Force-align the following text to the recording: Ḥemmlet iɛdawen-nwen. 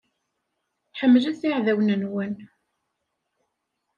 Ḥemmlet 0.99 1.41
iɛdawen-nwen. 1.49 2.35